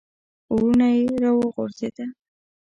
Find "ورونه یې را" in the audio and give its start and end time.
0.53-1.31